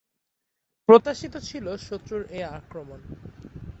প্রত্যাশিত 0.89 1.33
ছিল 1.47 1.65
শত্রুর 1.87 2.23
এ 2.29 2.41
আক্রমণ। 2.59 2.99